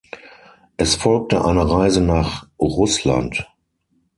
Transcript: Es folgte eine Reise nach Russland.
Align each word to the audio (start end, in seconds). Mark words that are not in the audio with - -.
Es 0.77 0.95
folgte 0.95 1.45
eine 1.45 1.69
Reise 1.69 2.01
nach 2.01 2.47
Russland. 2.59 3.47